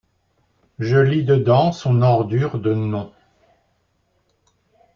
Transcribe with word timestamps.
Je 0.79 0.97
lis 0.97 1.23
dedans 1.23 1.71
son 1.71 2.01
ordure 2.01 2.57
de 2.57 2.73
nom. 2.73 3.11